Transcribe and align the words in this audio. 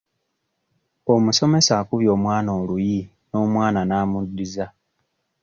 Omusomesa 1.13 1.71
akubye 1.81 2.09
omwana 2.15 2.49
oluyi 2.59 2.99
n'omwana 3.29 3.81
n'amuddiza. 3.85 4.65